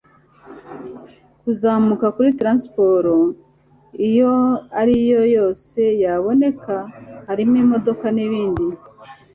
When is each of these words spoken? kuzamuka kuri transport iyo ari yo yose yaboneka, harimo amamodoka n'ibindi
kuzamuka 1.41 2.05
kuri 2.15 2.29
transport 2.39 3.07
iyo 4.09 4.33
ari 4.79 4.95
yo 5.11 5.21
yose 5.35 5.79
yaboneka, 6.03 6.75
harimo 7.27 7.53
amamodoka 7.61 8.05
n'ibindi 8.15 8.65